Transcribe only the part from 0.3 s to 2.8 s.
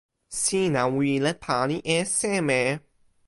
sina wile pali e seme?